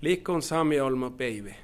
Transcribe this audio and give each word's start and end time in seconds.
Likon 0.00 0.42
sami 0.42 0.80
olma 0.80 1.10
baby. 1.10 1.54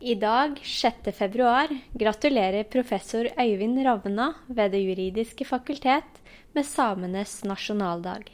I 0.00 0.14
dag, 0.14 0.60
6. 0.62 0.94
februar, 1.12 1.68
gratulerer 1.92 2.62
professor 2.64 3.26
Øyvind 3.40 3.84
Ravna 3.84 4.32
ved 4.46 4.70
Det 4.72 4.78
juridiske 4.78 5.44
fakultet 5.44 6.20
med 6.54 6.66
samenes 6.66 7.44
nasjonaldag. 7.44 8.30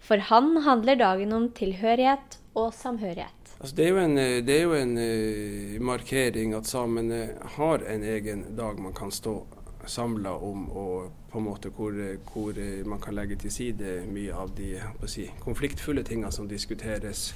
For 0.00 0.16
han 0.16 0.56
handler 0.66 0.98
dagen 0.98 1.32
om 1.32 1.48
tilhørighet 1.52 2.38
og 2.54 2.74
samhørighet. 2.74 3.54
Altså, 3.60 3.76
det 3.76 3.86
er 3.86 3.88
jo 3.88 3.98
en, 3.98 4.16
det 4.16 4.56
er 4.56 4.62
jo 4.62 4.74
en 4.74 4.98
uh, 4.98 5.80
markering 5.86 6.54
at 6.54 6.66
samene 6.66 7.28
har 7.56 7.86
en 7.86 8.02
egen 8.02 8.44
dag 8.58 8.80
man 8.80 8.92
kan 8.92 9.10
stå 9.10 9.46
samla 9.86 10.34
om, 10.34 10.68
og 10.70 11.12
på 11.30 11.38
en 11.38 11.44
måte 11.44 11.70
hvor, 11.70 11.94
hvor, 12.32 12.58
man 12.84 13.00
kan 13.00 13.14
legge 13.14 13.36
til 13.36 13.52
side 13.52 14.00
mye 14.10 14.34
av 14.34 14.50
de 14.58 14.74
si, 15.06 15.30
konfliktfulle 15.40 16.02
tingene 16.02 16.32
som 16.32 16.48
diskuteres, 16.48 17.30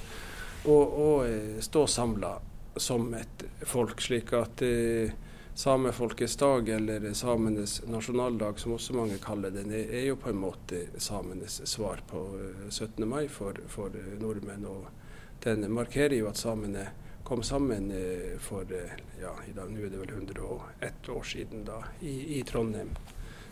og, 0.65 0.99
og 1.07 1.29
uh, 1.29 1.61
stå 1.61 1.87
samla 1.87 2.39
som 2.75 3.13
et 3.13 3.43
folk. 3.61 4.01
slik 4.01 4.33
at 4.33 4.61
eh, 4.61 5.11
Samefolkets 5.55 6.35
dag, 6.35 6.69
eller 6.69 7.13
samenes 7.13 7.81
nasjonaldag, 7.87 8.59
som 8.59 8.73
også 8.75 8.93
mange 8.93 9.17
kaller 9.23 9.53
den, 9.55 9.71
er 9.71 10.09
jo 10.09 10.17
på 10.19 10.29
en 10.29 10.41
måte 10.41 10.81
samenes 10.99 11.61
svar 11.63 12.01
på 12.09 12.25
17. 12.69 13.07
mai 13.07 13.29
for, 13.31 13.55
for 13.71 13.95
nordmenn. 14.19 14.65
og 14.67 14.91
Den 15.39 15.63
markerer 15.71 16.17
jo 16.17 16.27
at 16.27 16.43
samene 16.43 16.89
kom 17.23 17.43
sammen 17.43 17.87
for 18.43 18.67
ja, 18.67 19.31
i 19.47 19.55
dag, 19.55 19.71
nå 19.71 19.87
er 19.87 19.95
det 19.95 20.03
vel 20.03 20.13
101 20.19 21.09
år 21.15 21.23
siden, 21.23 21.63
da, 21.63 21.79
i, 22.01 22.35
i 22.35 22.43
Trondheim. 22.43 22.91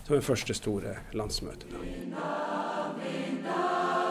Som 0.04 0.20
det 0.20 0.28
første 0.28 0.60
store 0.60 0.98
landsmøtet. 1.16 1.72
Sangen 1.72 4.03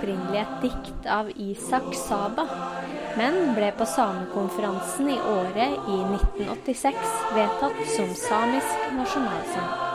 opprinnelig 0.00 0.40
et 0.40 0.62
dikt 0.64 1.06
av 1.12 1.28
Isak 1.36 1.92
Saba, 1.94 2.46
men 3.20 3.52
ble 3.56 3.68
på 3.76 3.84
samekonferansen 3.84 5.12
i 5.12 5.18
året 5.20 5.76
i 5.92 6.00
1986 6.16 7.14
vedtatt 7.36 7.86
som 7.98 8.16
samisk 8.24 8.90
nasjonalsang. 8.96 9.89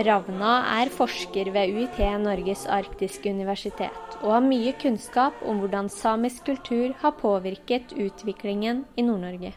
Ravna 0.00 0.52
er 0.80 0.88
forsker 0.88 1.50
ved 1.52 1.74
UiT 1.76 1.98
Norges 2.22 2.62
arktiske 2.70 3.28
universitet, 3.34 4.14
og 4.22 4.32
har 4.32 4.44
mye 4.46 4.72
kunnskap 4.80 5.42
om 5.44 5.60
hvordan 5.60 5.90
samisk 5.92 6.46
kultur 6.46 6.94
har 7.02 7.18
påvirket 7.18 7.92
utviklingen 7.92 8.86
i 8.96 9.04
Nord-Norge. 9.04 9.52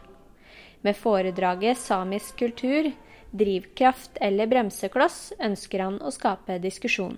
Med 0.82 0.96
foredraget 0.96 1.78
'Samisk 1.78 2.36
kultur 2.38 2.90
drivkraft 3.32 4.18
eller 4.20 4.46
bremsekloss' 4.46 5.32
ønsker 5.40 5.80
han 5.80 5.98
å 6.02 6.12
skape 6.12 6.58
diskusjon. 6.60 7.16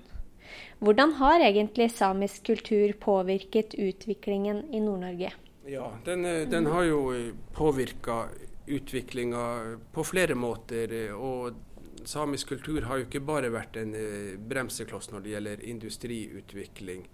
Hvordan 0.79 1.19
har 1.19 1.43
egentlig 1.43 1.91
samisk 1.91 2.47
kultur 2.47 2.93
påvirket 3.01 3.75
utviklingen 3.75 4.69
i 4.71 4.81
Nord-Norge? 4.81 5.33
Ja, 5.67 5.91
den, 6.05 6.23
den, 6.51 6.67
har 6.67 6.85
jo 6.85 7.33
påvirka 7.53 8.29
utviklinga 8.67 9.47
på 9.93 10.05
flere 10.05 10.35
måter. 10.35 11.13
og 11.15 11.66
samisk 12.07 12.49
kultur 12.49 12.83
har 12.87 13.01
jo 13.01 13.07
ikke 13.07 13.23
bare 13.27 13.51
vært 13.51 13.77
en 13.81 13.95
eh, 13.99 14.35
bremsekloss 14.39 15.11
når 15.11 15.25
det 15.25 15.33
gjelder 15.33 15.63
industriutvikling. 15.73 17.07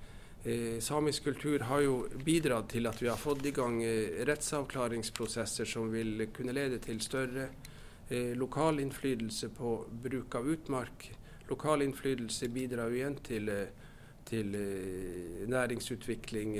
Eh, 0.44 0.80
samisk 0.84 1.24
kultur 1.30 1.64
har 1.69 1.84
jo 1.84 1.94
bidratt 2.25 2.72
til 2.75 2.88
at 2.91 3.00
vi 3.00 3.08
har 3.08 3.20
fått 3.20 3.47
i 3.48 3.54
gang 3.56 3.81
eh, 3.84 4.20
rettsavklaringsprosesser 4.28 5.69
som 5.69 5.88
vil 5.92 6.26
kunne 6.36 6.56
lede 6.56 6.82
til 6.84 7.00
større 7.04 7.50
lokal 8.12 8.76
innflytelse 8.82 9.48
på 9.56 9.70
bruk 10.04 10.34
av 10.36 10.48
utmark. 10.52 11.06
Lokal 11.48 11.84
innflytelse 11.86 12.50
bidrar 12.52 12.91
jo 12.91 12.98
igjen 12.98 13.14
til, 13.25 13.48
til 14.28 14.50
næringsutvikling, 15.48 16.58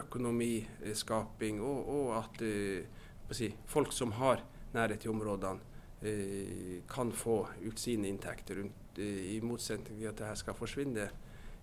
økonomiskaping, 0.00 1.60
og, 1.62 1.92
og 1.92 2.10
at 2.18 2.42
si, 3.38 3.52
folk 3.70 3.94
som 3.94 4.16
har 4.18 4.42
nærhet 4.74 5.04
til 5.04 5.14
områdene, 5.14 5.75
kan 6.88 7.12
få 7.12 7.48
ut 7.62 7.78
sine 7.78 8.08
inntekter, 8.08 8.64
eh, 8.96 9.04
i 9.04 9.40
motsetning 9.42 9.98
til 9.98 10.10
at 10.10 10.18
dette 10.18 10.36
skal 10.42 10.56
forsvinne 10.56 11.08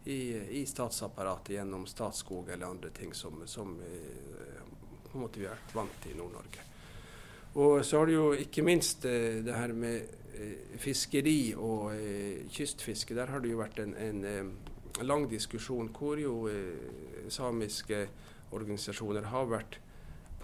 i, 0.05 0.17
i, 0.59 0.65
statsapparatet 0.65 1.53
gjennom 1.55 1.85
Statskog 1.87 2.49
eller 2.49 2.67
andre 2.67 2.89
ting 2.89 3.13
som, 3.13 3.43
som 3.47 3.77
eh, 3.81 4.59
på 5.05 5.17
en 5.17 5.23
måte 5.23 5.39
vi 5.39 5.47
er 5.47 5.61
vant 5.73 6.01
til 6.01 6.15
i 6.15 6.17
Nord-Norge. 6.17 6.65
Og 7.61 7.85
så 7.85 8.01
har 8.01 8.09
du 8.09 8.15
jo 8.15 8.27
ikke 8.33 8.65
minst 8.65 9.03
det 9.05 9.53
her 9.53 9.75
med 9.77 10.07
fiskeri 10.81 11.53
og 11.53 11.93
kystfiske. 12.49 13.13
Der 13.13 13.29
har 13.29 13.43
det 13.43 13.51
jo 13.51 13.59
vært 13.59 13.77
en, 13.83 13.93
en 13.93 15.05
lang 15.05 15.27
diskusjon 15.29 15.91
hvor 15.93 16.17
jo 16.17 16.49
samiske 17.29 18.07
organisasjoner 18.57 19.29
har 19.29 19.45
vært 19.53 19.77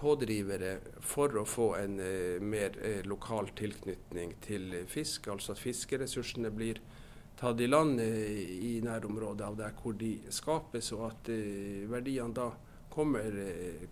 pådrivere 0.00 0.78
for 1.04 1.36
å 1.36 1.44
få 1.48 1.74
en 1.80 1.98
eh, 2.00 2.40
mer 2.40 2.76
eh, 2.84 3.02
lokal 3.08 3.50
tilknytning 3.56 4.34
til 4.44 4.72
fisk. 4.88 5.28
Altså 5.32 5.54
at 5.54 5.60
fiskeressursene 5.60 6.52
blir 6.54 6.80
tatt 7.40 7.60
i 7.60 7.68
land 7.68 8.00
eh, 8.00 8.40
i 8.70 8.72
nærområdet 8.84 9.46
av 9.46 9.58
der 9.60 9.76
hvor 9.80 9.96
de 10.00 10.14
skapes, 10.32 10.92
og 10.96 11.06
at 11.10 11.32
verdiene 11.90 12.36
da 12.36 12.50
kommer, 12.90 13.36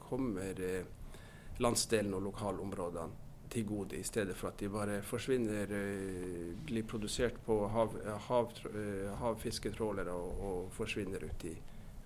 kommer 0.02 0.58
landsdelen 1.62 2.16
og 2.18 2.24
lokalområdene 2.30 3.24
til 3.48 3.64
gode, 3.64 3.96
i 3.96 4.04
stedet 4.04 4.34
for 4.36 4.50
at 4.50 4.58
de 4.60 4.68
bare 4.68 4.98
forsvinner, 5.06 5.70
blir 6.68 6.84
produsert 6.84 7.38
på 7.46 7.62
hav, 7.72 7.94
hav, 8.26 8.52
havfisketrålere 9.22 10.12
og, 10.12 10.44
og 10.50 10.68
forsvinner 10.76 11.24
ut 11.24 11.48
i 11.48 11.54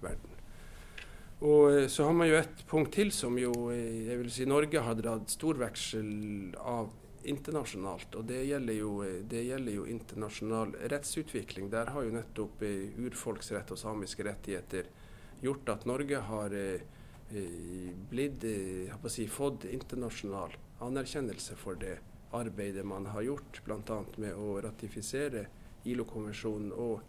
verden. 0.04 0.31
Og 1.42 1.72
eh, 1.75 1.86
så 1.86 2.04
har 2.04 2.12
man 2.14 2.28
jo 2.30 2.38
et 2.38 2.64
punkt 2.70 2.94
til 2.94 3.10
som 3.14 3.38
jo 3.41 3.53
eh, 3.75 4.06
jeg 4.06 4.19
vil 4.20 4.30
si 4.30 4.47
Norge 4.47 4.82
har 4.86 4.98
dratt 4.98 5.32
stor 5.32 5.58
veksel 5.58 6.54
av 6.58 6.92
internasjonalt. 7.26 8.14
Og 8.19 8.26
det 8.30 8.44
gjelder, 8.47 8.78
jo, 8.78 8.92
eh, 9.03 9.20
det 9.26 9.42
gjelder 9.48 9.78
jo 9.81 9.88
internasjonal 9.91 10.76
rettsutvikling. 10.92 11.70
Der 11.72 11.91
har 11.94 12.06
jo 12.06 12.14
nettopp 12.14 12.62
urfolksrett 12.62 13.75
og 13.75 13.81
samiske 13.81 14.26
rettigheter 14.26 14.91
gjort 15.42 15.72
at 15.75 15.86
Norge 15.91 16.20
har 16.22 16.52
blitt, 18.12 18.44
si, 19.10 19.25
fått 19.26 19.64
internasjonal 19.66 20.52
anerkjennelse 20.84 21.56
for 21.58 21.81
det 21.81 21.97
arbeidet 22.36 22.84
man 22.86 23.08
har 23.10 23.25
gjort, 23.26 23.58
bl.a. 23.64 23.97
med 24.22 24.36
å 24.38 24.60
ratifisere 24.62 25.47
ILO-konvensjonen 25.88 26.70
og 26.76 27.00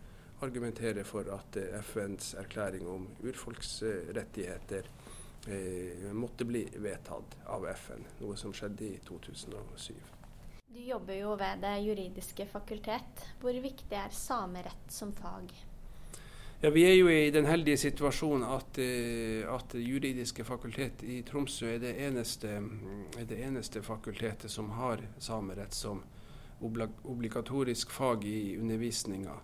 argumentere 0.43 1.03
for 1.07 1.27
at 1.33 1.57
eh, 1.57 1.79
FNs 1.81 2.33
erklæring 2.39 2.87
om 2.87 3.07
urfolksrettigheter 3.23 4.89
eh, 5.47 6.09
måtte 6.13 6.45
bli 6.45 6.65
vedtatt 6.75 7.37
av 7.45 7.67
FN, 7.75 8.05
noe 8.21 8.37
som 8.39 8.53
skjedde 8.55 8.89
i 8.89 8.97
2007. 9.07 9.93
Du 10.73 10.81
jobber 10.81 11.13
jo 11.13 11.35
ved 11.37 11.61
Det 11.61 11.75
juridiske 11.85 12.47
fakultet. 12.49 13.27
Hvor 13.41 13.53
viktig 13.61 13.93
er 13.97 14.09
samerett 14.09 14.89
som 14.89 15.13
fag? 15.13 15.53
Ja, 16.63 16.69
Vi 16.69 16.83
er 16.87 16.95
jo 16.95 17.09
i 17.11 17.29
den 17.29 17.45
heldige 17.45 17.77
situasjonen 17.77 18.47
at, 18.47 18.77
eh, 18.79 19.43
at 19.53 19.75
juridiske 19.75 20.43
fakultet 20.43 21.03
i 21.03 21.21
Tromsø 21.21 21.75
er 21.75 21.79
det, 21.79 21.95
eneste, 22.07 22.47
er 23.19 23.25
det 23.25 23.39
eneste 23.43 23.81
fakultetet 23.83 24.51
som 24.51 24.69
har 24.69 25.03
samerett 25.19 25.73
som 25.73 26.03
obligatorisk 27.03 27.91
fag 27.91 28.23
i 28.25 28.57
undervisninga. 28.57 29.35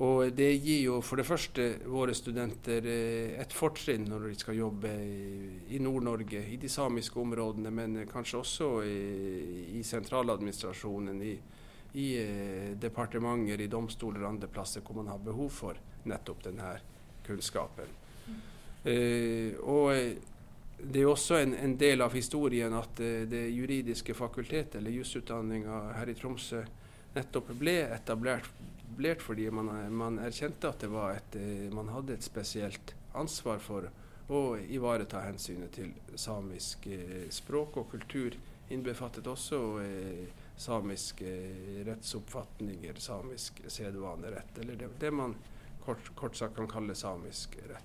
Og 0.00 0.30
det 0.32 0.48
gir 0.62 0.86
jo 0.86 1.00
for 1.04 1.20
det 1.20 1.26
første 1.28 1.64
våre 1.92 2.14
studenter 2.16 2.86
eh, 2.88 3.34
et 3.42 3.52
fortrinn 3.52 4.06
når 4.08 4.30
de 4.30 4.38
skal 4.40 4.56
jobbe 4.56 4.92
i 5.68 5.80
Nord-Norge, 5.82 6.40
i 6.54 6.56
de 6.60 6.70
samiske 6.72 7.20
områdene, 7.20 7.72
men 7.74 7.98
kanskje 8.08 8.40
også 8.40 8.70
i, 8.88 8.96
i 9.76 9.82
sentraladministrasjonen, 9.84 11.20
i, 11.20 11.34
i 12.00 12.06
eh, 12.16 12.70
departementer, 12.80 13.60
i 13.60 13.68
domstoler 13.68 14.24
og 14.24 14.30
andre 14.32 14.48
plasser 14.48 14.80
hvor 14.80 15.02
man 15.02 15.12
har 15.12 15.20
behov 15.20 15.52
for 15.52 15.84
nettopp 16.08 16.46
denne 16.48 16.72
kunnskapen. 17.26 17.92
Mm. 18.30 18.40
Og 19.68 19.90
det 20.80 21.02
er 21.02 21.08
også 21.10 21.42
en, 21.42 21.52
en, 21.52 21.74
del 21.76 22.00
av 22.00 22.14
historien 22.16 22.72
at 22.72 23.02
det 23.28 23.42
juridiske 23.52 24.16
fakultetet, 24.16 24.78
eller 24.80 24.96
jusutdanninga 24.96 25.82
her 25.98 26.08
i 26.08 26.14
Tromsø, 26.16 26.62
nettopp 27.14 27.54
ble 27.58 27.78
etablert 27.94 28.50
etablert 29.00 29.22
fordi 29.22 29.50
man, 29.50 29.94
man 29.94 30.18
erkjente 30.18 30.68
at 30.68 30.82
et, 30.84 31.36
eh, 31.36 31.72
man 31.72 31.88
hadde 31.88 32.14
et 32.14 32.22
spesielt 32.22 32.94
ansvar 33.14 33.58
for 33.58 33.88
å 34.28 34.56
ivareta 34.58 35.20
hensynet 35.24 35.72
til 35.72 35.92
samisk 36.14 36.86
eh, 36.86 37.28
språk 37.30 37.76
og 37.76 37.90
kultur 37.90 38.36
innbefattet 38.70 39.26
også 39.26 39.80
eh, 39.82 40.28
samiske 40.56 41.30
rettsoppfatninger, 41.86 42.94
samisk 43.00 43.62
sedvanerett, 43.66 44.58
eller 44.58 44.76
det, 44.76 44.90
det 45.00 45.10
man 45.10 45.34
kort, 45.84 46.14
kort 46.14 46.36
sagt 46.36 46.56
kan 46.56 46.68
kalle 46.68 46.94
samisk 46.94 47.56
rett. 47.56 47.78